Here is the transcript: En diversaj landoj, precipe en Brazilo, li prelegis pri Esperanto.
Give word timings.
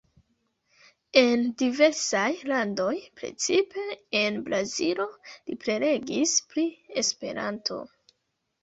En 1.21 1.43
diversaj 1.63 2.23
landoj, 2.53 2.95
precipe 3.21 3.85
en 4.23 4.41
Brazilo, 4.49 5.09
li 5.37 5.61
prelegis 5.67 6.37
pri 6.51 6.67
Esperanto. 7.07 7.81